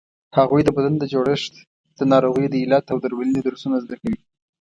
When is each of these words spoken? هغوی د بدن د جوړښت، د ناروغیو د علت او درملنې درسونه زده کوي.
هغوی 0.37 0.61
د 0.63 0.69
بدن 0.75 0.93
د 0.99 1.03
جوړښت، 1.13 1.53
د 1.97 1.99
ناروغیو 2.11 2.51
د 2.51 2.55
علت 2.63 2.85
او 2.93 2.97
درملنې 3.03 3.41
درسونه 3.47 3.75
زده 3.83 3.95
کوي. 4.01 4.19